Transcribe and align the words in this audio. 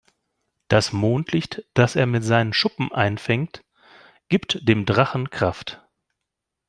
Das 0.67 0.93
Mondlicht, 0.93 1.63
das 1.75 1.95
er 1.95 2.07
mit 2.07 2.23
seinen 2.23 2.53
Schuppen 2.53 2.91
einfängt, 2.91 3.63
gibt 4.29 4.67
dem 4.67 4.87
Drachen 4.87 5.29
Kraft. 5.29 5.87